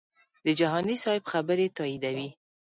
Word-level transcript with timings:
د 0.45 0.47
جهاني 0.59 0.95
صاحب 1.03 1.23
خبرې 1.31 1.67
تاییدوي. 1.77 2.29